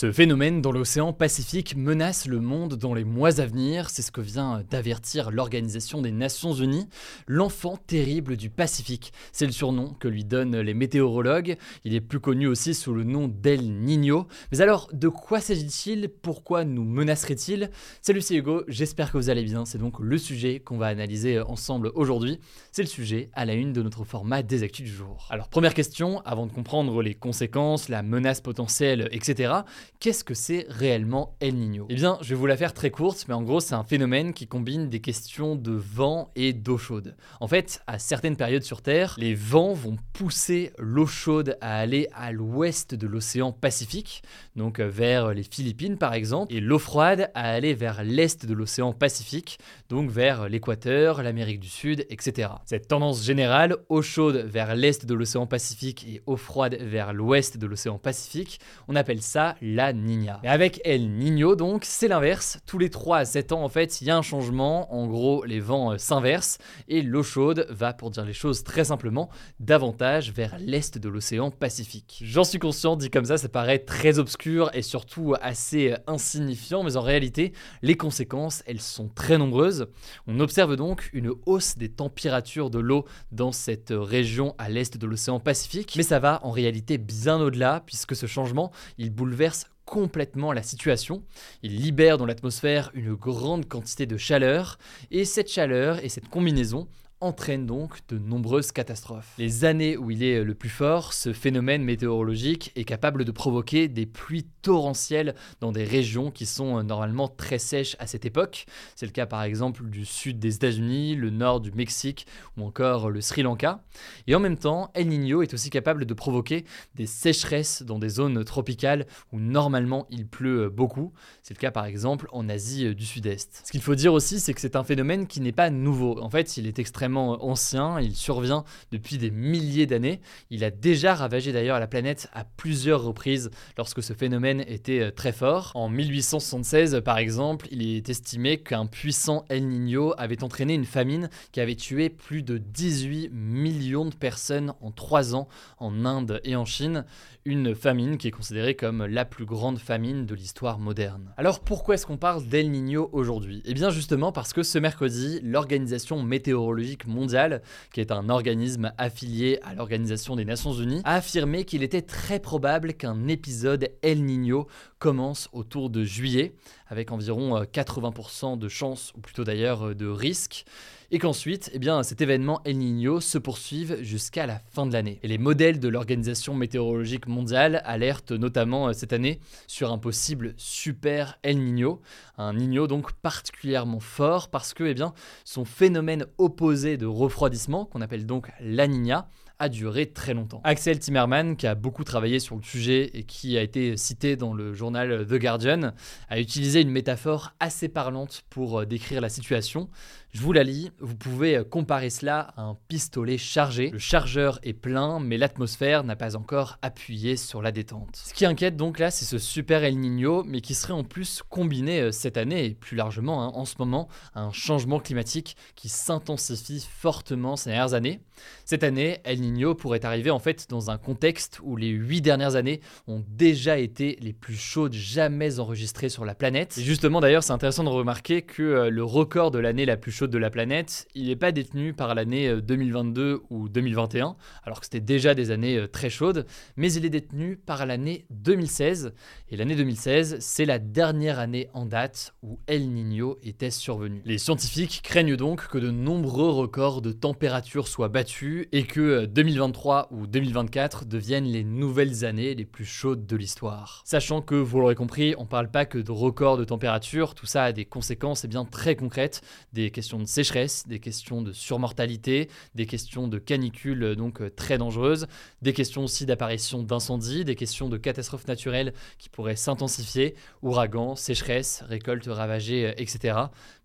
Ce 0.00 0.12
phénomène 0.12 0.62
dans 0.62 0.70
l'océan 0.70 1.12
Pacifique 1.12 1.74
menace 1.74 2.26
le 2.26 2.38
monde 2.38 2.76
dans 2.76 2.94
les 2.94 3.02
mois 3.02 3.40
à 3.40 3.46
venir, 3.46 3.90
c'est 3.90 4.02
ce 4.02 4.12
que 4.12 4.20
vient 4.20 4.62
d'avertir 4.70 5.32
l'Organisation 5.32 6.00
des 6.00 6.12
Nations 6.12 6.52
Unies. 6.52 6.88
L'enfant 7.26 7.76
terrible 7.76 8.36
du 8.36 8.48
Pacifique, 8.48 9.12
c'est 9.32 9.44
le 9.44 9.50
surnom 9.50 9.94
que 9.94 10.06
lui 10.06 10.24
donnent 10.24 10.60
les 10.60 10.72
météorologues. 10.72 11.56
Il 11.82 11.96
est 11.96 12.00
plus 12.00 12.20
connu 12.20 12.46
aussi 12.46 12.74
sous 12.74 12.94
le 12.94 13.02
nom 13.02 13.26
d'El 13.26 13.72
Niño. 13.72 14.28
Mais 14.52 14.60
alors, 14.60 14.88
de 14.92 15.08
quoi 15.08 15.40
s'agit-il? 15.40 16.08
Pourquoi 16.08 16.64
nous 16.64 16.84
menacerait-il? 16.84 17.68
Salut, 18.00 18.20
c'est 18.20 18.36
Hugo, 18.36 18.62
j'espère 18.68 19.10
que 19.10 19.18
vous 19.18 19.30
allez 19.30 19.42
bien. 19.42 19.64
C'est 19.64 19.78
donc 19.78 19.98
le 19.98 20.16
sujet 20.16 20.60
qu'on 20.60 20.78
va 20.78 20.86
analyser 20.86 21.40
ensemble 21.40 21.90
aujourd'hui. 21.96 22.38
C'est 22.70 22.82
le 22.82 22.88
sujet 22.88 23.30
à 23.32 23.44
la 23.44 23.54
une 23.54 23.72
de 23.72 23.82
notre 23.82 24.04
format 24.04 24.44
des 24.44 24.62
actus 24.62 24.88
du 24.88 24.94
jour. 24.94 25.26
Alors, 25.30 25.48
première 25.48 25.74
question, 25.74 26.20
avant 26.24 26.46
de 26.46 26.52
comprendre 26.52 27.02
les 27.02 27.14
conséquences, 27.14 27.88
la 27.88 28.04
menace 28.04 28.40
potentielle, 28.40 29.08
etc., 29.10 29.62
Qu'est-ce 30.00 30.22
que 30.22 30.34
c'est 30.34 30.64
réellement 30.68 31.36
El 31.40 31.56
Niño? 31.56 31.86
Eh 31.88 31.94
bien, 31.94 32.18
je 32.20 32.28
vais 32.28 32.34
vous 32.36 32.46
la 32.46 32.56
faire 32.56 32.72
très 32.72 32.90
courte, 32.90 33.24
mais 33.26 33.34
en 33.34 33.42
gros, 33.42 33.58
c'est 33.58 33.74
un 33.74 33.82
phénomène 33.82 34.32
qui 34.32 34.46
combine 34.46 34.88
des 34.88 35.00
questions 35.00 35.56
de 35.56 35.72
vent 35.72 36.30
et 36.36 36.52
d'eau 36.52 36.78
chaude. 36.78 37.16
En 37.40 37.48
fait, 37.48 37.82
à 37.88 37.98
certaines 37.98 38.36
périodes 38.36 38.62
sur 38.62 38.80
Terre, 38.80 39.16
les 39.18 39.34
vents 39.34 39.72
vont 39.72 39.96
pousser 40.12 40.72
l'eau 40.78 41.06
chaude 41.06 41.56
à 41.60 41.78
aller 41.78 42.08
à 42.14 42.30
l'ouest 42.30 42.94
de 42.94 43.06
l'océan 43.06 43.50
Pacifique, 43.50 44.22
donc 44.54 44.78
euh, 44.78 44.88
vers 44.88 45.34
les 45.34 45.42
Philippines 45.42 45.98
par 45.98 46.14
exemple, 46.14 46.54
et 46.54 46.60
l'eau 46.60 46.78
froide 46.78 47.30
à 47.34 47.50
aller 47.50 47.74
vers 47.74 48.04
l'est 48.04 48.46
de 48.46 48.54
l'océan 48.54 48.92
Pacifique, 48.92 49.58
donc 49.88 50.10
vers 50.10 50.48
l'équateur, 50.48 51.22
l'Amérique 51.22 51.60
du 51.60 51.68
Sud, 51.68 52.06
etc. 52.08 52.50
Cette 52.66 52.88
tendance 52.88 53.24
générale, 53.24 53.76
eau 53.88 54.02
chaude 54.02 54.36
vers 54.36 54.76
l'est 54.76 55.06
de 55.06 55.14
l'océan 55.14 55.46
Pacifique 55.46 56.06
et 56.06 56.22
eau 56.26 56.36
froide 56.36 56.76
vers 56.80 57.12
l'ouest 57.12 57.58
de 57.58 57.66
l'océan 57.66 57.98
Pacifique, 57.98 58.60
on 58.86 58.94
appelle 58.94 59.22
ça 59.22 59.56
la 59.74 59.92
Niña. 59.92 60.40
Et 60.42 60.48
avec 60.48 60.80
El 60.84 61.10
Niño, 61.10 61.54
donc, 61.54 61.84
c'est 61.84 62.08
l'inverse. 62.08 62.58
Tous 62.66 62.78
les 62.78 62.90
3 62.90 63.18
à 63.18 63.24
7 63.24 63.52
ans, 63.52 63.62
en 63.62 63.68
fait, 63.68 64.00
il 64.00 64.06
y 64.06 64.10
a 64.10 64.16
un 64.16 64.22
changement. 64.22 64.92
En 64.94 65.06
gros, 65.06 65.44
les 65.44 65.60
vents 65.60 65.92
euh, 65.92 65.98
s'inversent 65.98 66.58
et 66.88 67.02
l'eau 67.02 67.22
chaude 67.22 67.66
va, 67.68 67.92
pour 67.92 68.10
dire 68.10 68.24
les 68.24 68.32
choses 68.32 68.64
très 68.64 68.84
simplement, 68.84 69.28
davantage 69.60 70.32
vers 70.32 70.56
l'est 70.58 70.96
de 70.96 71.08
l'océan 71.08 71.50
Pacifique. 71.50 72.20
J'en 72.24 72.44
suis 72.44 72.58
conscient, 72.58 72.96
dit 72.96 73.10
comme 73.10 73.26
ça, 73.26 73.36
ça 73.36 73.48
paraît 73.48 73.78
très 73.78 74.18
obscur 74.18 74.70
et 74.74 74.82
surtout 74.82 75.34
assez 75.40 75.92
euh, 75.92 75.96
insignifiant, 76.06 76.82
mais 76.82 76.96
en 76.96 77.02
réalité, 77.02 77.52
les 77.82 77.96
conséquences, 77.96 78.62
elles 78.66 78.80
sont 78.80 79.08
très 79.08 79.38
nombreuses. 79.38 79.88
On 80.26 80.40
observe 80.40 80.76
donc 80.76 81.10
une 81.12 81.32
hausse 81.46 81.76
des 81.76 81.90
températures 81.90 82.70
de 82.70 82.78
l'eau 82.78 83.04
dans 83.32 83.52
cette 83.52 83.92
région 83.94 84.54
à 84.58 84.68
l'est 84.68 84.96
de 84.96 85.06
l'océan 85.06 85.40
Pacifique, 85.40 85.94
mais 85.96 86.02
ça 86.02 86.18
va 86.18 86.40
en 86.42 86.50
réalité 86.50 86.98
bien 86.98 87.40
au-delà, 87.40 87.82
puisque 87.84 88.16
ce 88.16 88.26
changement, 88.26 88.72
il 88.96 89.10
bouleverse 89.10 89.57
complètement 89.84 90.52
la 90.52 90.62
situation. 90.62 91.22
Il 91.62 91.80
libère 91.80 92.18
dans 92.18 92.26
l'atmosphère 92.26 92.90
une 92.94 93.14
grande 93.14 93.66
quantité 93.66 94.04
de 94.06 94.16
chaleur, 94.16 94.78
et 95.10 95.24
cette 95.24 95.50
chaleur 95.50 96.04
et 96.04 96.08
cette 96.08 96.28
combinaison 96.28 96.88
entraîne 97.20 97.66
donc 97.66 97.98
de 98.08 98.18
nombreuses 98.18 98.70
catastrophes. 98.70 99.34
Les 99.38 99.64
années 99.64 99.96
où 99.96 100.10
il 100.10 100.22
est 100.22 100.44
le 100.44 100.54
plus 100.54 100.68
fort, 100.68 101.12
ce 101.12 101.32
phénomène 101.32 101.82
météorologique 101.82 102.72
est 102.76 102.84
capable 102.84 103.24
de 103.24 103.32
provoquer 103.32 103.88
des 103.88 104.06
pluies 104.06 104.46
torrentielles 104.62 105.34
dans 105.60 105.72
des 105.72 105.84
régions 105.84 106.30
qui 106.30 106.46
sont 106.46 106.82
normalement 106.84 107.26
très 107.26 107.58
sèches 107.58 107.96
à 107.98 108.06
cette 108.06 108.24
époque. 108.24 108.66
C'est 108.94 109.06
le 109.06 109.12
cas 109.12 109.26
par 109.26 109.42
exemple 109.42 109.84
du 109.88 110.04
sud 110.04 110.38
des 110.38 110.54
États-Unis, 110.56 111.16
le 111.16 111.30
nord 111.30 111.60
du 111.60 111.72
Mexique 111.72 112.26
ou 112.56 112.64
encore 112.64 113.10
le 113.10 113.20
Sri 113.20 113.42
Lanka. 113.42 113.82
Et 114.26 114.34
en 114.34 114.40
même 114.40 114.56
temps, 114.58 114.90
El 114.94 115.08
Niño 115.08 115.42
est 115.42 115.54
aussi 115.54 115.70
capable 115.70 116.04
de 116.04 116.14
provoquer 116.14 116.64
des 116.94 117.06
sécheresses 117.06 117.82
dans 117.82 117.98
des 117.98 118.08
zones 118.08 118.44
tropicales 118.44 119.06
où 119.32 119.40
normalement 119.40 120.06
il 120.10 120.26
pleut 120.26 120.68
beaucoup. 120.68 121.12
C'est 121.42 121.54
le 121.54 121.60
cas 121.60 121.72
par 121.72 121.86
exemple 121.86 122.28
en 122.30 122.48
Asie 122.48 122.94
du 122.94 123.04
Sud-Est. 123.04 123.62
Ce 123.64 123.72
qu'il 123.72 123.82
faut 123.82 123.96
dire 123.96 124.12
aussi, 124.12 124.38
c'est 124.38 124.54
que 124.54 124.60
c'est 124.60 124.76
un 124.76 124.84
phénomène 124.84 125.26
qui 125.26 125.40
n'est 125.40 125.52
pas 125.52 125.70
nouveau. 125.70 126.20
En 126.20 126.30
fait, 126.30 126.56
il 126.56 126.66
est 126.66 126.78
extrêmement 126.78 127.07
ancien, 127.16 128.00
il 128.00 128.14
survient 128.14 128.64
depuis 128.92 129.18
des 129.18 129.30
milliers 129.30 129.86
d'années. 129.86 130.20
Il 130.50 130.64
a 130.64 130.70
déjà 130.70 131.14
ravagé 131.14 131.52
d'ailleurs 131.52 131.80
la 131.80 131.86
planète 131.86 132.28
à 132.32 132.44
plusieurs 132.44 133.02
reprises 133.02 133.50
lorsque 133.76 134.02
ce 134.02 134.12
phénomène 134.12 134.64
était 134.66 135.00
euh, 135.00 135.10
très 135.10 135.32
fort. 135.32 135.72
En 135.74 135.88
1876 135.88 137.00
par 137.04 137.18
exemple, 137.18 137.66
il 137.70 137.82
est 137.82 138.08
estimé 138.08 138.58
qu'un 138.58 138.86
puissant 138.86 139.44
El 139.48 139.68
Niño 139.68 140.14
avait 140.18 140.42
entraîné 140.42 140.74
une 140.74 140.84
famine 140.84 141.30
qui 141.52 141.60
avait 141.60 141.74
tué 141.74 142.08
plus 142.10 142.42
de 142.42 142.58
18 142.58 143.30
millions 143.32 144.06
de 144.06 144.14
personnes 144.14 144.72
en 144.80 144.90
3 144.90 145.34
ans 145.34 145.48
en 145.78 146.04
Inde 146.04 146.40
et 146.44 146.56
en 146.56 146.64
Chine, 146.64 147.04
une 147.44 147.74
famine 147.74 148.18
qui 148.18 148.28
est 148.28 148.32
considérée 148.32 148.74
comme 148.74 149.06
la 149.06 149.24
plus 149.24 149.46
grande 149.46 149.78
famine 149.78 150.26
de 150.26 150.34
l'histoire 150.34 150.78
moderne. 150.78 151.32
Alors 151.36 151.60
pourquoi 151.60 151.94
est-ce 151.94 152.06
qu'on 152.06 152.18
parle 152.18 152.46
d'El 152.46 152.70
Niño 152.70 153.08
aujourd'hui? 153.12 153.62
Eh 153.64 153.74
bien 153.74 153.90
justement 153.90 154.32
parce 154.32 154.52
que 154.52 154.62
ce 154.62 154.78
mercredi, 154.78 155.40
l'Organisation 155.42 156.22
météorologique 156.22 156.97
mondiale, 157.06 157.62
qui 157.92 158.00
est 158.00 158.10
un 158.10 158.28
organisme 158.28 158.92
affilié 158.98 159.58
à 159.62 159.74
l'Organisation 159.74 160.36
des 160.36 160.44
Nations 160.44 160.72
Unies, 160.72 161.02
a 161.04 161.14
affirmé 161.14 161.64
qu'il 161.64 161.82
était 161.82 162.02
très 162.02 162.40
probable 162.40 162.94
qu'un 162.94 163.28
épisode 163.28 163.90
El 164.02 164.24
Niño 164.24 164.66
commence 164.98 165.48
autour 165.52 165.90
de 165.90 166.04
juillet, 166.04 166.52
avec 166.88 167.12
environ 167.12 167.62
80% 167.62 168.54
euh, 168.54 168.56
de 168.56 168.68
chances, 168.68 169.12
ou 169.16 169.20
plutôt 169.20 169.44
d'ailleurs 169.44 169.88
euh, 169.88 169.94
de 169.94 170.06
risque, 170.06 170.64
et 171.10 171.18
qu'ensuite, 171.18 171.70
eh 171.72 172.02
cet 172.02 172.20
événement 172.20 172.60
El 172.64 172.78
Niño 172.78 173.20
se 173.20 173.38
poursuive 173.38 174.02
jusqu'à 174.02 174.46
la 174.46 174.60
fin 174.70 174.84
de 174.84 174.92
l'année. 174.92 175.18
Et 175.22 175.28
les 175.28 175.38
modèles 175.38 175.80
de 175.80 175.88
l'Organisation 175.88 176.54
météorologique 176.54 177.26
mondiale 177.26 177.82
alertent 177.84 178.32
notamment 178.32 178.88
euh, 178.88 178.92
cette 178.92 179.14
année 179.14 179.40
sur 179.66 179.90
un 179.90 179.98
possible 179.98 180.54
super 180.58 181.38
El 181.42 181.58
Niño, 181.58 182.02
un 182.36 182.52
Niño 182.52 182.86
donc 182.86 183.12
particulièrement 183.12 184.00
fort 184.00 184.50
parce 184.50 184.74
que 184.74 184.84
eh 184.84 184.96
son 185.44 185.64
phénomène 185.64 186.26
opposé 186.36 186.98
de 186.98 187.06
refroidissement, 187.06 187.86
qu'on 187.86 188.02
appelle 188.02 188.26
donc 188.26 188.50
la 188.60 188.86
Niña, 188.86 189.28
a 189.58 189.68
duré 189.68 190.06
très 190.06 190.34
longtemps. 190.34 190.60
Axel 190.64 190.98
Timmerman, 190.98 191.56
qui 191.56 191.66
a 191.66 191.74
beaucoup 191.74 192.04
travaillé 192.04 192.38
sur 192.38 192.56
le 192.56 192.62
sujet 192.62 193.10
et 193.14 193.24
qui 193.24 193.58
a 193.58 193.62
été 193.62 193.96
cité 193.96 194.36
dans 194.36 194.54
le 194.54 194.72
journal 194.72 195.26
The 195.26 195.34
Guardian, 195.34 195.92
a 196.28 196.40
utilisé 196.40 196.80
une 196.80 196.90
métaphore 196.90 197.52
assez 197.58 197.88
parlante 197.88 198.44
pour 198.50 198.80
euh, 198.80 198.86
décrire 198.86 199.20
la 199.20 199.28
situation. 199.28 199.88
Je 200.30 200.42
vous 200.42 200.52
la 200.52 200.62
lis, 200.62 200.90
vous 201.00 201.16
pouvez 201.16 201.56
euh, 201.56 201.64
comparer 201.64 202.10
cela 202.10 202.52
à 202.54 202.62
un 202.62 202.76
pistolet 202.88 203.38
chargé. 203.38 203.88
Le 203.88 203.98
chargeur 203.98 204.58
est 204.62 204.74
plein, 204.74 205.20
mais 205.20 205.38
l'atmosphère 205.38 206.04
n'a 206.04 206.16
pas 206.16 206.36
encore 206.36 206.76
appuyé 206.82 207.38
sur 207.38 207.62
la 207.62 207.72
détente. 207.72 208.10
Ce 208.12 208.34
qui 208.34 208.44
inquiète 208.44 208.76
donc 208.76 208.98
là, 208.98 209.10
c'est 209.10 209.24
ce 209.24 209.38
super 209.38 209.84
El 209.84 209.98
Niño, 209.98 210.44
mais 210.44 210.60
qui 210.60 210.74
serait 210.74 210.92
en 210.92 211.02
plus 211.02 211.42
combiné 211.48 212.00
euh, 212.00 212.12
cette 212.12 212.36
année 212.36 212.66
et 212.66 212.74
plus 212.74 212.94
largement 212.94 213.42
hein, 213.42 213.52
en 213.54 213.64
ce 213.64 213.76
moment 213.78 214.08
à 214.34 214.42
un 214.42 214.52
changement 214.52 215.00
climatique 215.00 215.56
qui 215.74 215.88
s'intensifie 215.88 216.86
fortement 216.86 217.56
ces 217.56 217.70
dernières 217.70 217.94
années. 217.94 218.20
Cette 218.66 218.84
année, 218.84 219.20
El 219.24 219.40
Niño 219.40 219.74
pourrait 219.74 220.04
arriver 220.04 220.30
en 220.30 220.38
fait 220.38 220.68
dans 220.68 220.90
un 220.90 220.98
contexte 220.98 221.58
où 221.62 221.74
les 221.74 221.88
huit 221.88 222.20
dernières 222.20 222.54
années 222.54 222.80
ont 223.06 223.24
déjà 223.28 223.78
été 223.78 224.18
les 224.20 224.34
plus 224.34 224.56
chaudes 224.56 224.92
jamais 224.92 225.58
enregistrées 225.58 226.10
sur 226.10 226.26
la 226.26 226.34
planète. 226.34 226.76
Et 226.76 226.82
justement 226.82 227.20
d'ailleurs, 227.20 227.42
c'est 227.42 227.52
intéressant 227.52 227.82
de 227.82 227.88
remarquer 227.88 228.42
que 228.42 228.62
euh, 228.62 228.90
le 228.90 229.04
record 229.04 229.50
de 229.50 229.58
l'année 229.58 229.86
la 229.86 229.96
plus 229.96 230.12
chaude 230.18 230.30
de 230.32 230.38
la 230.38 230.50
planète, 230.50 231.06
il 231.14 231.28
n'est 231.28 231.36
pas 231.36 231.52
détenu 231.52 231.92
par 231.92 232.12
l'année 232.16 232.60
2022 232.60 233.22
euh, 233.22 233.38
ou 233.50 233.68
2021, 233.68 234.34
alors 234.64 234.80
que 234.80 234.86
c'était 234.86 234.98
déjà 234.98 235.36
des 235.36 235.52
années 235.52 235.76
euh, 235.76 235.86
très 235.86 236.10
chaudes, 236.10 236.44
mais 236.76 236.92
il 236.92 237.04
est 237.04 237.10
détenu 237.10 237.56
par 237.56 237.86
l'année 237.86 238.26
2016. 238.30 239.12
Et 239.48 239.56
l'année 239.56 239.76
2016, 239.76 240.38
c'est 240.40 240.64
la 240.64 240.80
dernière 240.80 241.38
année 241.38 241.68
en 241.72 241.86
date 241.86 242.34
où 242.42 242.58
El 242.66 242.90
Niño 242.90 243.38
était 243.44 243.70
survenu. 243.70 244.20
Les 244.24 244.38
scientifiques 244.38 245.02
craignent 245.04 245.36
donc 245.36 245.68
que 245.68 245.78
de 245.78 245.92
nombreux 245.92 246.50
records 246.50 247.00
de 247.00 247.12
température 247.12 247.86
soient 247.86 248.08
battus 248.08 248.66
et 248.72 248.82
que 248.82 249.24
2023 249.24 250.08
euh, 250.10 250.16
ou 250.16 250.26
2024 250.26 251.04
deviennent 251.04 251.44
les 251.44 251.62
nouvelles 251.62 252.24
années 252.24 252.56
les 252.56 252.64
plus 252.64 252.86
chaudes 252.86 253.24
de 253.24 253.36
l'histoire. 253.36 254.02
Sachant 254.04 254.42
que, 254.42 254.56
vous 254.56 254.80
l'aurez 254.80 254.96
compris, 254.96 255.36
on 255.38 255.46
parle 255.46 255.70
pas 255.70 255.86
que 255.86 255.98
de 255.98 256.10
records 256.10 256.56
de 256.56 256.64
température, 256.64 257.36
tout 257.36 257.46
ça 257.46 257.62
a 257.62 257.72
des 257.72 257.84
conséquences 257.84 258.44
eh 258.44 258.48
bien, 258.48 258.64
très 258.64 258.96
concrètes, 258.96 259.42
des 259.72 259.92
questions 259.92 260.07
de 260.16 260.24
sécheresse, 260.24 260.84
des 260.88 260.98
questions 260.98 261.42
de 261.42 261.52
surmortalité, 261.52 262.48
des 262.74 262.86
questions 262.86 263.28
de 263.28 263.38
canicules 263.38 264.02
euh, 264.02 264.14
donc 264.14 264.40
euh, 264.40 264.48
très 264.48 264.78
dangereuses, 264.78 265.26
des 265.60 265.74
questions 265.74 266.04
aussi 266.04 266.24
d'apparition 266.24 266.82
d'incendies, 266.82 267.44
des 267.44 267.54
questions 267.54 267.90
de 267.90 267.98
catastrophes 267.98 268.48
naturelles 268.48 268.94
qui 269.18 269.28
pourraient 269.28 269.56
s'intensifier, 269.56 270.34
ouragans, 270.62 271.14
sécheresse, 271.16 271.84
récoltes 271.86 272.26
ravagées, 272.26 272.94
etc. 272.96 273.36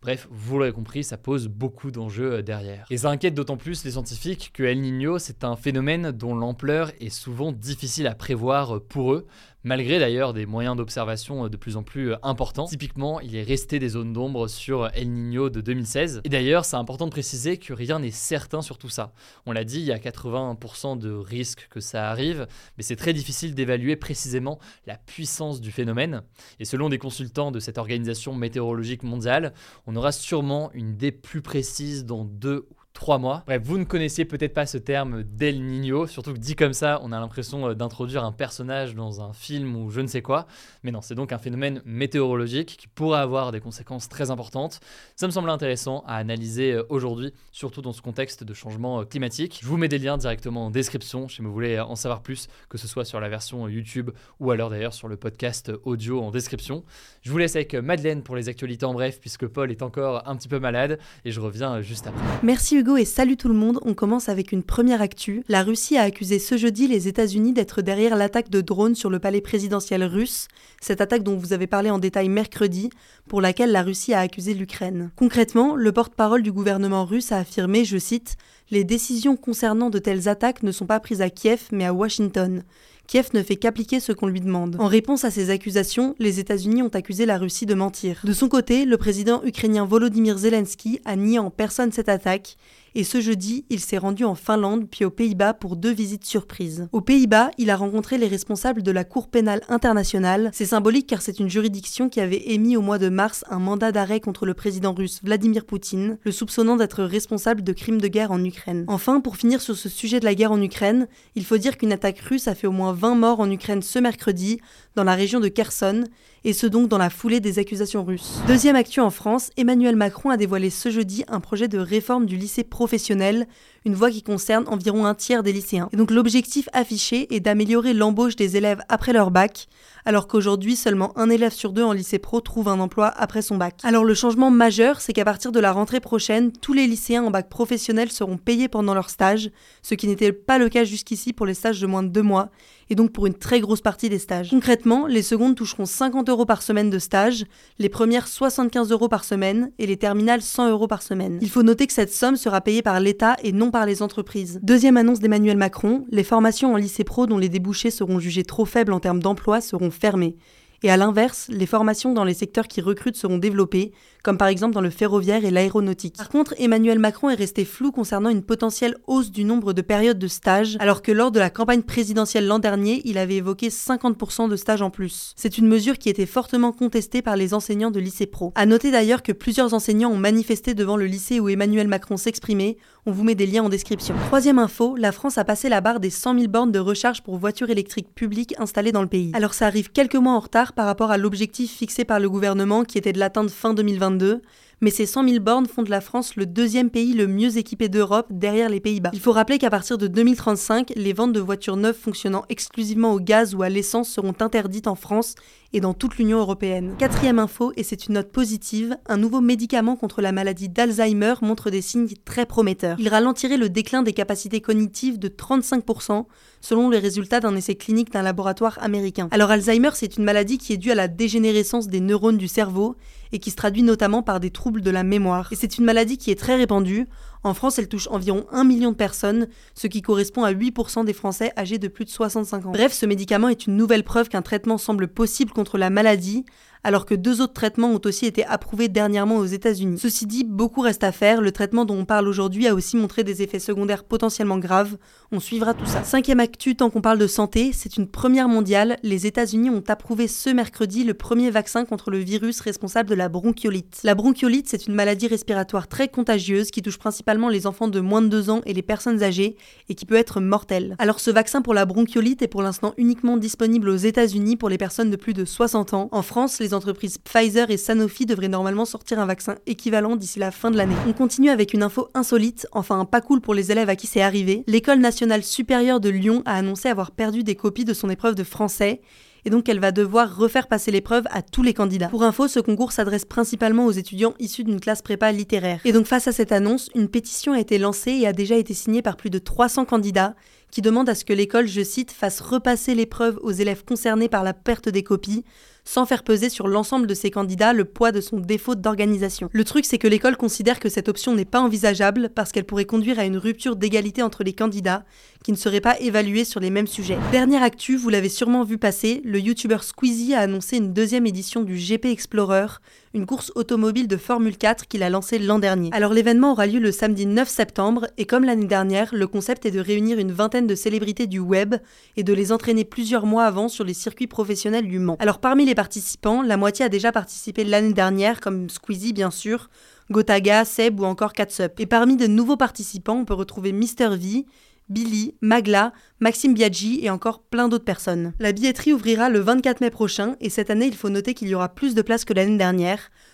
Bref, 0.02 0.28
vous 0.32 0.58
l'aurez 0.58 0.72
compris, 0.72 1.04
ça 1.04 1.18
pose 1.18 1.50
beaucoup 1.50 1.92
d'enjeux 1.92 2.42
derrière. 2.44 2.86
Et 2.90 2.98
ça 2.98 3.10
inquiète 3.10 3.34
d'autant 3.34 3.58
plus 3.58 3.84
les 3.84 3.92
scientifiques 3.92 4.52
que 4.54 4.64
El 4.64 4.80
Niño, 4.80 5.20
c'est 5.20 5.44
un 5.44 5.56
phénomène 5.56 6.12
dont 6.12 6.36
l'ampleur 6.36 6.92
est 7.02 7.10
souvent 7.10 7.52
difficile 7.52 8.08
à 8.08 8.16
prévoir 8.16 8.82
pour 8.82 9.14
eux, 9.14 9.28
malgré 9.64 10.00
d'ailleurs 10.00 10.34
des 10.34 10.46
moyens 10.46 10.76
d'observation 10.76 11.48
de 11.48 11.58
plus 11.58 11.78
en 11.78 11.84
plus 11.84 12.14
importants. 12.22 12.66
Typiquement, 12.66 13.20
il 13.20 13.36
est 13.36 13.44
resté 13.44 13.80
des 13.80 13.90
zones 13.90 14.14
d'ombre 14.14 14.48
sur 14.48 14.90
El 14.94 15.12
Niño 15.12 15.50
de 15.50 15.62
2016. 15.62 16.22
Et 16.24 16.30
d'ailleurs, 16.30 16.66
c'est 16.66 16.76
important 16.76 17.06
de 17.06 17.12
préciser 17.12 17.58
que 17.58 17.74
rien 17.74 18.00
n'est 18.00 18.12
certain 18.12 18.62
sur 18.62 18.78
tout 18.78 18.90
ça. 18.90 19.14
On 19.46 19.52
l'a 19.52 19.64
dit, 19.64 19.80
il 19.80 19.86
y 19.86 19.92
a 19.92 19.98
80% 19.98 20.98
de 20.98 21.12
risques 21.12 21.68
que 21.70 21.80
ça 21.80 22.10
arrive, 22.10 22.48
mais 22.78 22.84
c'est 22.84 22.96
très 22.96 23.14
difficile 23.14 23.56
d'évaluer 23.56 23.96
précisément 23.96 24.60
la 24.86 24.98
puissance 24.98 25.62
du 25.62 25.72
phénomène. 25.72 26.24
Et 26.60 26.66
selon 26.66 26.90
des 26.90 26.98
consultants 26.98 27.52
de 27.52 27.60
cette 27.60 27.78
organisation 27.78 28.34
météorologique 28.34 29.04
mondiale, 29.04 29.54
on 29.88 29.96
aura 29.96 30.12
sûrement 30.12 30.72
une 30.74 30.90
idée 30.90 31.12
plus 31.12 31.42
précise 31.42 32.06
dans 32.06 32.26
deux 32.26 32.68
ou 32.70 32.83
trois 32.94 33.18
mois. 33.18 33.44
Bref, 33.48 33.62
vous 33.64 33.78
ne 33.78 33.84
connaissiez 33.84 34.24
peut-être 34.24 34.54
pas 34.54 34.66
ce 34.66 34.78
terme 34.78 35.24
d'El 35.24 35.66
Niño, 35.66 36.08
surtout 36.08 36.32
que 36.32 36.38
dit 36.38 36.56
comme 36.56 36.74
ça, 36.74 37.00
on 37.04 37.12
a 37.12 37.20
l'impression 37.20 37.70
euh, 37.70 37.74
d'introduire 37.74 38.24
un 38.24 38.32
personnage 38.32 38.96
dans 38.96 39.22
un 39.22 39.34
film 39.34 39.76
ou 39.76 39.90
je 39.90 40.00
ne 40.00 40.08
sais 40.08 40.22
quoi. 40.22 40.46
Mais 40.84 40.92
non, 40.92 41.02
c'est 41.02 41.16
donc 41.16 41.32
un 41.32 41.40
phénomène 41.40 41.82
météorologique 41.86 42.78
qui 42.78 42.88
pourrait 42.88 43.20
avoir 43.20 43.52
des 43.52 43.60
conséquences 43.60 44.10
très 44.10 44.32
importantes. 44.32 44.80
Ça 45.16 45.26
me 45.28 45.32
semble 45.32 45.50
intéressant 45.50 46.04
à 46.08 46.16
analyser 46.16 46.74
euh, 46.74 46.84
aujourd'hui, 46.90 47.34
surtout 47.52 47.82
dans 47.82 47.94
ce 47.94 48.02
contexte 48.02 48.44
de 48.44 48.54
changement 48.54 49.02
euh, 49.02 49.06
climatique. 49.06 49.60
Je 49.62 49.68
vous 49.68 49.78
mets 49.78 49.90
des 49.90 50.00
liens 50.00 50.18
directement 50.18 50.68
en 50.68 50.70
description 50.70 51.28
si 51.28 51.42
vous 51.42 51.52
voulez 51.52 51.80
en 51.80 51.96
savoir 51.96 52.22
plus, 52.22 52.48
que 52.70 52.78
ce 52.78 52.88
soit 52.88 53.06
sur 53.06 53.20
la 53.20 53.28
version 53.28 53.68
YouTube 53.68 54.12
ou 54.40 54.52
alors 54.52 54.70
d'ailleurs 54.70 54.94
sur 54.94 55.08
le 55.08 55.18
podcast 55.18 55.72
audio 55.84 56.22
en 56.22 56.32
description. 56.32 56.84
Je 57.22 57.32
vous 57.32 57.38
laisse 57.38 57.56
avec 57.56 57.74
Madeleine 57.74 58.22
pour 58.22 58.36
les 58.36 58.50
actualités 58.50 58.86
en 58.86 58.94
bref, 58.94 59.20
puisque 59.20 59.48
Paul 59.48 59.72
est 59.72 59.82
encore 59.82 60.28
un 60.28 60.36
petit 60.36 60.48
peu 60.48 60.60
malade 60.60 61.00
et 61.26 61.32
je 61.32 61.40
reviens 61.40 61.82
juste 61.82 62.08
après. 62.08 62.24
Merci 62.44 62.83
Et 62.98 63.06
salut 63.06 63.38
tout 63.38 63.48
le 63.48 63.54
monde. 63.54 63.80
On 63.86 63.94
commence 63.94 64.28
avec 64.28 64.52
une 64.52 64.62
première 64.62 65.02
actu. 65.02 65.44
La 65.48 65.64
Russie 65.64 65.98
a 65.98 66.02
accusé 66.02 66.38
ce 66.38 66.58
jeudi 66.58 66.88
les 66.88 67.08
États-Unis 67.08 67.54
d'être 67.54 67.82
derrière 67.82 68.18
l'attaque 68.18 68.50
de 68.50 68.60
drones 68.60 68.94
sur 68.94 69.10
le 69.10 69.20
palais 69.20 69.40
présidentiel 69.40 70.04
russe, 70.04 70.48
cette 70.82 71.00
attaque 71.00 71.24
dont 71.24 71.38
vous 71.38 71.54
avez 71.54 71.66
parlé 71.66 71.90
en 71.90 71.98
détail 71.98 72.28
mercredi, 72.28 72.90
pour 73.30 73.40
laquelle 73.40 73.72
la 73.72 73.84
Russie 73.84 74.14
a 74.14 74.20
accusé 74.20 74.54
l'Ukraine. 74.54 75.12
Concrètement, 75.16 75.76
le 75.76 75.92
porte-parole 75.94 76.44
du 76.44 76.52
gouvernement 76.52 77.06
russe 77.06 77.32
a 77.32 77.38
affirmé, 77.38 77.86
je 77.86 77.98
cite, 77.98 78.36
Les 78.70 78.84
décisions 78.84 79.38
concernant 79.38 79.90
de 79.90 80.00
telles 80.00 80.28
attaques 80.28 80.62
ne 80.62 80.72
sont 80.72 80.86
pas 80.86 81.00
prises 81.00 81.22
à 81.22 81.30
Kiev 81.30 81.70
mais 81.72 81.86
à 81.86 81.94
Washington. 81.94 82.64
Kiev 83.08 83.30
ne 83.34 83.44
fait 83.44 83.58
qu'appliquer 83.58 84.00
ce 84.00 84.12
qu'on 84.12 84.28
lui 84.28 84.42
demande. 84.42 84.78
En 84.80 84.88
réponse 84.88 85.26
à 85.26 85.32
ces 85.32 85.50
accusations, 85.50 86.16
les 86.20 86.40
États-Unis 86.40 86.82
ont 86.82 86.90
accusé 86.90 87.26
la 87.26 87.38
Russie 87.38 87.66
de 87.66 87.74
mentir. 87.76 88.22
De 88.24 88.34
son 88.34 88.48
côté, 88.48 88.86
le 88.86 88.98
président 88.98 89.44
ukrainien 89.44 89.86
Volodymyr 89.86 90.38
Zelensky 90.38 91.00
a 91.06 91.16
nié 91.16 91.38
en 91.38 91.50
personne 91.50 91.92
cette 91.92 92.10
attaque 92.10 92.58
et 92.96 93.04
ce 93.04 93.22
jeudi, 93.22 93.66
il 93.70 93.80
s'est 93.80 93.98
rendu 93.98 94.24
en 94.24 94.36
Finlande 94.36 94.88
puis 94.90 95.06
aux 95.06 95.10
Pays-Bas 95.10 95.54
pour 95.54 95.76
deux 95.76 95.92
visites 95.92 96.26
surprises. 96.26 96.88
Aux 96.92 97.02
Pays-Bas, 97.02 97.52
il 97.58 97.70
a 97.70 97.76
rencontré 97.76 98.18
les 98.18 98.28
responsables 98.28 98.84
de 98.84 98.92
la 98.92 99.04
Cour 99.04 99.28
pénale 99.28 99.62
internationale. 99.70 100.50
C'est 100.54 100.66
symbolique 100.66 101.08
car 101.08 101.22
c'est 101.22 101.40
une 101.40 101.50
juridiction 101.50 102.10
qui 102.10 102.22
avait 102.22 102.52
émis 102.52 102.78
au 102.78 102.82
mois 102.82 103.00
de 103.00 103.10
mars 103.10 103.44
un 103.50 103.60
mandat 103.60 103.92
d'arrêt 103.92 104.20
contre 104.20 104.46
le 104.46 104.54
président 104.54 104.94
russe 104.94 105.22
Vladimir 105.24 105.66
Poutine, 105.66 106.18
le 106.24 106.32
soupçonnant 106.32 106.76
d'être 106.76 107.04
responsable 107.04 107.64
de 107.64 107.74
crimes 107.74 108.02
de 108.02 108.08
guerre 108.08 108.32
en 108.32 108.44
Ukraine. 108.44 108.86
Enfin, 108.88 109.22
pour 109.22 109.38
finir 109.38 109.62
sur 109.62 109.76
ce 109.76 109.90
sujet 109.90 110.20
de 110.20 110.26
la 110.26 110.36
guerre 110.36 110.52
en 110.52 110.62
Ukraine, 110.62 111.08
il 111.36 111.46
faut 111.46 111.58
dire 111.58 111.78
qu'une 111.78 111.92
attaque 111.92 112.20
russe 112.20 112.48
a 112.48 112.56
fait 112.56 112.68
au 112.68 112.72
moins 112.72 112.94
20 112.94 113.16
morts 113.16 113.40
en 113.40 113.50
Ukraine 113.50 113.82
ce 113.82 114.00
mercredi, 114.00 114.60
dans 114.96 115.04
la 115.04 115.16
région 115.16 115.40
de 115.40 115.48
Kherson, 115.48 116.04
et 116.44 116.54
ce 116.54 116.68
donc 116.68 116.90
dans 116.90 116.98
la 116.98 117.10
foulée 117.10 117.40
des 117.40 117.60
accusations 117.60 118.04
russes. 118.04 118.40
Deuxième 118.48 118.76
actu 118.76 119.00
en 119.00 119.10
France, 119.10 119.50
Emmanuel 119.58 119.96
Macron 119.96 120.30
a 120.30 120.38
dévoilé 120.38 120.70
ce 120.70 120.90
jeudi 120.90 121.24
un 121.28 121.40
projet 121.40 121.68
de 121.68 121.80
réforme 121.80 122.26
du 122.26 122.36
lycée 122.36 122.64
professionnel, 122.84 123.48
une 123.86 123.96
voie 123.96 124.12
qui 124.12 124.24
concerne 124.24 124.66
environ 124.68 125.06
un 125.06 125.16
tiers 125.16 125.44
des 125.44 125.54
lycéens. 125.54 125.90
Et 125.92 125.98
donc 125.98 126.12
l'objectif 126.12 126.70
affiché 126.74 127.34
est 127.34 127.40
d'améliorer 127.40 127.94
l'embauche 127.94 128.36
des 128.36 128.58
élèves 128.58 128.82
après 128.90 129.14
leur 129.14 129.32
bac, 129.32 129.68
alors 130.06 130.28
qu'aujourd'hui 130.28 130.76
seulement 130.76 131.18
un 131.18 131.30
élève 131.30 131.54
sur 131.54 131.74
deux 131.74 131.84
en 131.84 131.94
lycée 131.94 132.20
pro 132.20 132.42
trouve 132.42 132.68
un 132.68 132.80
emploi 132.80 133.08
après 133.08 133.42
son 133.42 133.58
bac. 133.58 133.80
Alors 133.84 134.06
le 134.06 134.14
changement 134.14 134.52
majeur, 134.52 135.02
c'est 135.02 135.14
qu'à 135.14 135.26
partir 135.26 135.52
de 135.52 135.60
la 135.60 135.72
rentrée 135.72 136.00
prochaine, 136.00 136.52
tous 136.52 136.74
les 136.74 136.88
lycéens 136.88 137.24
en 137.24 137.32
bac 137.32 137.50
professionnel 137.50 138.12
seront 138.12 138.38
payés 138.38 138.68
pendant 138.68 138.94
leur 138.94 139.10
stage, 139.10 139.52
ce 139.82 139.96
qui 139.96 140.08
n'était 140.08 140.34
pas 140.34 140.58
le 140.58 140.70
cas 140.70 140.84
jusqu'ici 140.84 141.34
pour 141.34 141.46
les 141.46 141.54
stages 141.54 141.80
de 141.80 141.88
moins 141.88 142.04
de 142.04 142.10
deux 142.10 142.22
mois, 142.22 142.50
et 142.90 142.96
donc 142.96 143.12
pour 143.12 143.28
une 143.28 143.34
très 143.34 143.60
grosse 143.60 143.82
partie 143.82 144.10
des 144.10 144.20
stages. 144.20 144.50
Concrètement, 144.50 145.08
les 145.08 145.24
secondes 145.24 145.56
toucheront 145.56 145.86
50 145.86 146.30
euros 146.30 146.46
par 146.46 146.62
semaine 146.62 146.90
de 146.90 147.00
stage, 147.00 147.46
les 147.80 147.90
premières 147.90 148.28
75 148.28 148.92
euros 148.92 149.08
par 149.08 149.24
semaine 149.24 149.72
et 149.80 149.88
les 149.88 149.98
terminales 149.98 150.42
100 150.42 150.70
euros 150.70 150.88
par 150.88 151.02
semaine. 151.02 151.40
Il 151.42 151.50
faut 151.50 151.64
noter 151.64 151.88
que 151.88 151.94
cette 151.94 152.14
somme 152.14 152.36
sera 152.36 152.62
payée 152.62 152.82
par 152.82 153.00
l'État 153.00 153.36
et 153.44 153.52
non 153.52 153.72
par 153.74 153.86
les 153.88 154.04
entreprises. 154.04 154.60
Deuxième 154.62 154.98
annonce 154.98 155.20
d'Emmanuel 155.20 155.58
Macron, 155.58 156.06
les 156.12 156.24
formations 156.24 156.74
en 156.74 156.78
lycée 156.78 157.04
pro 157.04 157.26
dont 157.26 157.40
les 157.40 157.50
débouchés 157.50 157.90
seront 157.90 158.20
jugés 158.20 158.44
trop 158.44 158.66
faibles 158.66 158.94
en 158.94 159.00
termes 159.00 159.22
d'emploi 159.22 159.62
seront 159.62 159.90
fermées. 159.90 160.38
Et 160.84 160.92
à 160.92 160.98
l'inverse, 160.98 161.48
les 161.50 161.66
formations 161.66 162.14
dans 162.14 162.26
les 162.26 162.34
secteurs 162.34 162.68
qui 162.68 162.82
recrutent 162.82 163.16
seront 163.16 163.38
développées, 163.38 163.94
comme 164.22 164.38
par 164.38 164.50
exemple 164.50 164.74
dans 164.74 164.82
le 164.82 164.90
ferroviaire 164.90 165.46
et 165.46 165.50
l'aéronautique. 165.50 166.18
Par 166.18 166.28
contre, 166.28 166.54
Emmanuel 166.58 167.00
Macron 167.00 167.30
est 167.30 167.36
resté 167.36 167.64
flou 167.64 167.94
concernant 167.94 168.30
une 168.30 168.44
potentielle 168.44 168.98
hausse 169.08 169.32
du 169.32 169.46
nombre 169.46 169.72
de 169.72 169.82
périodes 169.82 170.20
de 170.20 170.28
stage, 170.28 170.76
alors 170.82 171.02
que 171.02 171.14
lors 171.14 171.32
de 171.32 171.40
la 171.40 171.50
campagne 171.50 171.84
présidentielle 171.84 172.48
l'an 172.48 172.60
dernier, 172.60 173.02
il 173.06 173.18
avait 173.18 173.38
évoqué 173.38 173.70
50% 173.70 174.50
de 174.50 174.56
stages 174.58 174.82
en 174.82 174.90
plus. 174.90 175.34
C'est 175.38 175.58
une 175.58 175.68
mesure 175.68 175.98
qui 175.98 176.10
était 176.10 176.26
fortement 176.26 176.74
contestée 176.74 177.22
par 177.22 177.38
les 177.38 177.54
enseignants 177.54 177.92
de 177.92 178.02
lycée 178.02 178.26
pro. 178.26 178.52
À 178.56 178.66
noter 178.66 178.92
d'ailleurs 178.92 179.24
que 179.24 179.32
plusieurs 179.32 179.74
enseignants 179.74 180.12
ont 180.12 180.18
manifesté 180.18 180.74
devant 180.74 180.98
le 180.98 181.06
lycée 181.06 181.40
où 181.40 181.48
Emmanuel 181.48 181.88
Macron 181.88 182.18
s'exprimait. 182.18 182.76
On 183.06 183.12
vous 183.12 183.26
met 183.26 183.36
des 183.36 183.46
liens 183.46 183.64
en 183.64 183.70
description. 183.70 184.16
Troisième 184.28 184.60
info, 184.60 184.96
la 184.96 185.12
France 185.12 185.38
a 185.38 185.44
passé 185.44 185.68
la 185.68 185.82
barre 185.82 186.00
des 186.00 186.10
100 186.10 186.36
000 186.40 186.48
bornes 186.48 186.72
de 186.72 186.80
recharge 186.80 187.22
pour 187.22 187.36
voitures 187.38 187.70
électriques 187.70 188.16
publiques 188.16 188.56
installées 188.60 188.94
dans 188.94 189.02
le 189.02 189.10
pays. 189.10 189.32
Alors 189.34 189.54
ça 189.54 189.68
arrive 189.68 189.92
quelques 189.92 190.16
mois 190.16 190.32
en 190.32 190.40
retard 190.40 190.72
par 190.72 190.86
rapport 190.86 191.12
à 191.12 191.18
l'objectif 191.18 191.70
fixé 191.70 192.06
par 192.06 192.22
le 192.22 192.30
gouvernement 192.30 192.86
qui 192.86 192.98
était 192.98 193.12
de 193.12 193.20
l'atteindre 193.20 193.50
fin 193.50 193.74
2022 193.74 194.42
mais 194.84 194.92
ces 194.92 195.06
100 195.06 195.30
000 195.30 195.40
bornes 195.40 195.66
font 195.66 195.82
de 195.82 195.90
la 195.90 196.02
France 196.02 196.36
le 196.36 196.46
deuxième 196.46 196.90
pays 196.90 197.14
le 197.14 197.26
mieux 197.26 197.58
équipé 197.58 197.88
d'Europe 197.88 198.28
derrière 198.30 198.68
les 198.68 198.82
Pays-Bas. 198.82 199.12
Il 199.14 199.20
faut 199.22 199.32
rappeler 199.32 199.58
qu'à 199.58 199.70
partir 199.70 199.98
de 199.98 200.08
2035, 200.08 200.92
les 200.98 201.14
ventes 201.14 201.32
de 201.32 201.40
voitures 201.40 201.78
neuves 201.78 201.98
fonctionnant 201.98 202.44
exclusivement 202.50 203.14
au 203.14 203.20
gaz 203.22 203.56
ou 203.56 203.64
à 203.64 203.70
l'essence 203.70 204.10
seront 204.10 204.34
interdites 204.42 204.88
en 204.88 204.96
France 204.96 205.36
et 205.72 205.80
dans 205.80 205.94
toute 205.94 206.18
l'Union 206.18 206.40
européenne. 206.40 206.96
Quatrième 207.00 207.40
info, 207.40 207.72
et 207.78 207.84
c'est 207.84 208.08
une 208.08 208.16
note 208.16 208.32
positive, 208.32 208.98
un 209.08 209.18
nouveau 209.18 209.40
médicament 209.40 209.96
contre 209.96 210.22
la 210.22 210.34
maladie 210.34 210.68
d'Alzheimer 210.68 211.36
montre 211.42 211.70
des 211.70 211.82
signes 211.82 212.10
très 212.26 212.46
prometteurs. 212.46 212.98
Il 213.00 213.08
ralentirait 213.08 213.58
le 213.58 213.70
déclin 213.70 214.04
des 214.04 214.14
capacités 214.14 214.60
cognitives 214.60 215.18
de 215.18 215.30
35%, 215.30 216.26
selon 216.64 216.90
les 216.90 216.98
résultats 216.98 217.42
d'un 217.42 217.56
essai 217.58 217.76
clinique 217.76 218.12
d'un 218.12 218.22
laboratoire 218.22 218.80
américain. 218.82 219.28
Alors 219.32 219.52
Alzheimer, 219.52 219.90
c'est 219.94 220.16
une 220.16 220.24
maladie 220.24 220.58
qui 220.58 220.72
est 220.72 220.78
due 220.78 220.92
à 220.92 220.96
la 220.96 221.10
dégénérescence 221.10 221.88
des 221.88 222.00
neurones 222.00 222.38
du 222.38 222.48
cerveau 222.48 222.96
et 223.34 223.40
qui 223.40 223.52
se 223.52 223.58
traduit 223.58 223.84
notamment 223.84 224.24
par 224.24 224.40
des 224.40 224.50
troubles 224.50 224.82
de 224.82 224.90
la 224.90 225.04
mémoire. 225.04 225.52
Et 225.52 225.58
c'est 225.58 225.78
une 225.78 225.84
maladie 225.84 226.18
qui 226.18 226.32
est 226.32 226.40
très 226.40 226.56
répandue. 226.56 227.08
En 227.44 227.54
France, 227.54 227.80
elle 227.80 227.90
touche 227.90 228.08
environ 228.08 228.46
1 228.52 228.64
million 228.64 228.92
de 228.92 228.96
personnes, 228.96 229.48
ce 229.76 229.88
qui 229.88 230.02
correspond 230.02 230.46
à 230.46 230.54
8% 230.54 231.04
des 231.04 231.12
Français 231.12 231.52
âgés 231.58 231.80
de 231.80 231.90
plus 231.90 232.06
de 232.06 232.10
65 232.10 232.68
ans. 232.68 232.72
Bref, 232.72 232.94
ce 232.94 233.06
médicament 233.06 233.50
est 233.50 233.68
une 233.68 233.76
nouvelle 233.76 234.06
preuve 234.06 234.30
qu'un 234.30 234.42
traitement 234.42 234.78
semble 234.78 235.10
possible 235.10 235.52
contre 235.52 235.78
la 235.78 235.90
maladie, 235.90 236.46
alors 236.84 237.06
que 237.06 237.16
deux 237.16 237.42
autres 237.42 237.54
traitements 237.54 237.92
ont 237.92 238.02
aussi 238.06 238.26
été 238.26 238.46
approuvés 238.46 238.88
dernièrement 238.88 239.38
aux 239.38 239.46
États-Unis. 239.46 239.98
Ceci 240.00 240.26
dit, 240.26 240.44
beaucoup 240.44 240.82
reste 240.82 241.04
à 241.04 241.12
faire. 241.12 241.42
Le 241.42 241.52
traitement 241.52 241.86
dont 241.86 241.98
on 241.98 242.06
parle 242.06 242.28
aujourd'hui 242.28 242.68
a 242.68 242.76
aussi 242.76 242.98
montré 242.98 243.24
des 243.24 243.42
effets 243.42 243.60
secondaires 243.60 244.04
potentiellement 244.04 244.58
graves. 244.58 244.98
On 245.32 245.40
suivra 245.40 245.74
tout 245.74 245.86
ça. 245.86 246.04
Cinquième 246.04 246.40
actu, 246.40 246.76
tant 246.76 246.90
qu'on 246.90 247.02
parle 247.02 247.20
de 247.20 247.28
santé, 247.28 247.72
c'est 247.74 247.98
une 247.98 248.08
première 248.08 248.48
mondiale. 248.48 248.98
Les 249.04 249.26
États-Unis 249.26 249.70
ont 249.70 249.84
approuvé 249.88 250.28
ce 250.28 250.50
mercredi 250.50 251.04
le 251.04 251.14
premier 251.14 251.50
vaccin 251.50 251.86
contre 251.86 252.12
le 252.12 252.18
virus 252.18 252.60
responsable 252.60 253.10
de 253.10 253.16
la 253.16 253.30
bronchiolite. 253.30 254.02
La 254.04 254.16
bronchiolite, 254.16 254.68
c'est 254.68 254.88
une 254.88 254.94
maladie 254.94 255.28
respiratoire 255.28 255.88
très 255.88 256.08
contagieuse 256.08 256.72
qui 256.72 256.82
touche 256.82 256.98
principalement 256.98 257.50
les 257.50 257.66
enfants 257.68 257.88
de 257.88 258.00
moins 258.00 258.22
de 258.22 258.28
2 258.28 258.50
ans 258.50 258.62
et 258.66 258.74
les 258.74 258.82
personnes 258.82 259.24
âgées 259.24 259.56
et 259.90 259.96
qui 259.96 260.06
peut 260.06 260.16
être 260.16 260.42
mortelle. 260.42 260.96
Alors 261.00 261.20
ce 261.20 261.32
vaccin 261.32 261.62
pour 261.62 261.74
la 261.74 261.86
bronchiolite 261.86 262.42
est 262.42 262.48
pour 262.48 262.62
l'instant 262.62 262.94
uniquement 262.98 263.38
disponible 263.38 263.90
aux 263.90 263.96
États-Unis 263.96 264.58
pour 264.58 264.70
les 264.70 264.78
personnes 264.78 265.10
de 265.10 265.16
plus 265.16 265.34
de 265.34 265.46
60 265.46 265.94
ans. 265.94 266.10
En 266.12 266.22
France, 266.22 266.60
les 266.60 266.73
entreprises 266.74 267.18
Pfizer 267.18 267.70
et 267.70 267.78
Sanofi 267.78 268.26
devraient 268.26 268.48
normalement 268.48 268.86
sortir 268.86 269.20
un 269.20 269.26
vaccin 269.26 269.56
équivalent 269.66 270.16
d'ici 270.16 270.40
la 270.40 270.52
fin 270.52 270.72
de 270.72 270.78
l'année. 270.78 270.96
On 271.08 271.14
continue 271.14 271.50
avec 271.50 271.74
une 271.74 271.84
info 271.84 272.10
insolite, 272.14 272.68
enfin 272.72 273.06
pas 273.06 273.22
cool 273.22 273.42
pour 273.42 273.54
les 273.54 273.72
élèves 273.72 273.90
à 273.90 273.96
qui 273.96 274.08
c'est 274.08 274.22
arrivé. 274.22 274.64
L'école 274.68 275.00
nationale 275.00 275.44
supérieure 275.44 276.00
de 276.00 276.10
Lyon 276.10 276.44
a 276.46 276.56
annoncé 276.56 276.90
avoir 276.90 277.12
perdu 277.12 277.44
des 277.44 277.56
copies 277.56 277.86
de 277.86 277.94
son 277.94 278.10
épreuve 278.10 278.36
de 278.36 278.44
français 278.44 279.02
et 279.46 279.50
donc 279.50 279.68
elle 279.70 279.80
va 279.80 279.92
devoir 279.92 280.36
refaire 280.36 280.68
passer 280.68 280.92
l'épreuve 280.92 281.26
à 281.32 281.42
tous 281.42 281.64
les 281.64 281.74
candidats. 281.74 282.08
Pour 282.08 282.24
info, 282.24 282.48
ce 282.48 282.60
concours 282.60 282.92
s'adresse 282.92 283.26
principalement 283.26 283.86
aux 283.86 283.92
étudiants 283.92 284.34
issus 284.40 284.64
d'une 284.64 284.80
classe 284.80 285.02
prépa 285.02 285.32
littéraire. 285.32 285.82
Et 285.86 285.92
donc 285.92 286.06
face 286.06 286.28
à 286.28 286.32
cette 286.32 286.52
annonce, 286.52 286.90
une 286.96 287.10
pétition 287.10 287.54
a 287.54 287.60
été 287.60 287.78
lancée 287.78 288.12
et 288.12 288.28
a 288.28 288.34
déjà 288.34 288.56
été 288.56 288.74
signée 288.74 289.02
par 289.02 289.18
plus 289.18 289.30
de 289.30 289.40
300 289.40 289.86
candidats 289.86 290.36
qui 290.74 290.82
demandent 290.82 291.08
à 291.08 291.14
ce 291.14 291.24
que 291.24 291.34
l'école, 291.34 291.68
je 291.68 291.84
cite, 291.84 292.12
fasse 292.12 292.42
repasser 292.42 292.96
l'épreuve 292.96 293.38
aux 293.44 293.52
élèves 293.52 293.86
concernés 293.86 294.28
par 294.28 294.44
la 294.44 294.56
perte 294.56 294.90
des 294.90 295.04
copies 295.04 295.44
sans 295.86 296.08
faire 296.08 296.24
peser 296.24 296.50
sur 296.50 296.68
l'ensemble 296.68 297.06
de 297.06 297.14
ses 297.14 297.30
candidats 297.30 297.74
le 297.74 297.86
poids 297.86 298.12
de 298.12 298.22
son 298.22 298.40
défaut 298.40 298.74
d'organisation. 298.74 299.50
Le 299.52 299.64
truc, 299.66 299.86
c'est 299.86 300.00
que 300.00 300.08
l'école 300.08 300.36
considère 300.36 300.80
que 300.80 300.90
cette 300.90 301.10
option 301.10 301.36
n'est 301.36 301.46
pas 301.46 301.60
envisageable 301.60 302.30
parce 302.34 302.52
qu'elle 302.52 302.64
pourrait 302.64 302.86
conduire 302.86 303.20
à 303.20 303.26
une 303.26 303.38
rupture 303.38 303.76
d'égalité 303.76 304.24
entre 304.24 304.44
les 304.44 304.54
candidats 304.54 305.04
qui 305.44 305.52
ne 305.52 305.58
seraient 305.58 305.80
pas 305.80 306.00
évalués 306.00 306.46
sur 306.46 306.60
les 306.60 306.72
mêmes 306.72 306.88
sujets. 306.88 307.20
Dernière 307.32 307.62
actu, 307.62 307.96
vous 307.96 308.10
l'avez 308.10 308.30
sûrement 308.30 308.64
vu 308.64 308.80
passer, 308.80 309.22
le 309.26 309.40
youtubeur 309.40 309.84
Squeezie 309.84 310.34
a 310.34 310.40
annoncé 310.40 310.78
une 310.78 310.92
deuxième 310.92 311.28
édition 311.28 311.62
du 311.62 311.76
GP 311.76 312.06
Explorer, 312.06 312.66
une 313.14 313.28
course 313.28 313.52
automobile 313.56 314.08
de 314.08 314.18
Formule 314.18 314.58
4 314.58 314.88
qu'il 314.88 315.04
a 315.04 315.10
lancée 315.10 315.38
l'an 315.38 315.60
dernier. 315.60 315.90
Alors 315.94 316.14
l'événement 316.14 316.54
aura 316.54 316.66
lieu 316.66 316.80
le 316.80 316.92
samedi 316.92 317.28
9 317.28 317.48
septembre 317.48 318.08
et 318.18 318.26
comme 318.26 318.44
l'année 318.44 318.66
dernière, 318.66 319.14
le 319.14 319.28
concept 319.28 319.68
est 319.68 319.72
de 319.72 319.80
réunir 319.80 320.18
une 320.18 320.32
vingtaine 320.32 320.66
de 320.66 320.74
célébrités 320.74 321.28
du 321.28 321.40
web 321.40 321.76
et 322.18 322.24
de 322.24 322.34
les 322.34 322.52
entraîner 322.52 322.86
plusieurs 322.86 323.28
mois 323.28 323.46
avant 323.46 323.68
sur 323.68 323.84
les 323.84 323.94
circuits 323.94 324.26
professionnels 324.26 324.88
du 324.88 324.98
Mans. 324.98 325.18
Alors 325.20 325.40
parmi 325.40 325.66
les 325.66 325.76
participants, 325.76 326.42
la 326.42 326.58
moitié 326.58 326.86
a 326.86 326.90
déjà 326.90 327.12
participé 327.12 327.64
l'année 327.64 327.94
dernière 327.94 328.42
comme 328.42 328.70
Squeezie 328.70 329.14
bien 329.14 329.30
sûr, 329.30 329.70
Gotaga, 330.10 330.66
Seb 330.66 331.00
ou 331.00 331.06
encore 331.06 331.34
Catsup. 331.34 331.80
Et 331.80 331.86
parmi 331.86 332.18
de 332.18 332.26
nouveaux 332.26 332.58
participants, 332.58 333.20
on 333.20 333.26
peut 333.26 333.36
retrouver 333.36 333.74
Mister 333.74 334.10
V, 334.10 334.46
Billy, 334.90 335.36
Magla, 335.42 335.94
Maxime 336.20 336.54
Biaggi 336.54 337.00
et 337.04 337.10
encore 337.10 337.42
plein 337.42 337.68
d'autres 337.68 337.86
personnes. 337.86 338.34
La 338.40 338.52
billetterie 338.52 338.94
ouvrira 338.94 339.30
le 339.30 339.40
24 339.40 339.82
mai 339.82 339.90
prochain 339.90 340.36
et 340.40 340.50
cette 340.50 340.70
année 340.70 340.88
il 340.88 340.96
faut 340.96 341.10
noter 341.10 341.34
qu'il 341.34 341.48
y 341.48 341.56
aura 341.56 341.70
plus 341.70 341.96
de 341.96 342.02
places 342.02 342.26
que 342.26 342.34
l'année 342.34 342.58
dernière. 342.58 343.10